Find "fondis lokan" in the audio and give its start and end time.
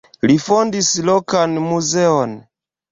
0.45-1.57